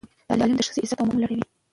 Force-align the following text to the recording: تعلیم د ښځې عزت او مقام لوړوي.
تعلیم 0.27 0.51
د 0.57 0.61
ښځې 0.67 0.79
عزت 0.83 0.97
او 0.99 1.05
مقام 1.07 1.17
لوړوي. 1.21 1.45